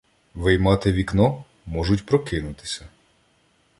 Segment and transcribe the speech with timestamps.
[0.33, 2.85] Виймати вікно— можуть прокинутися.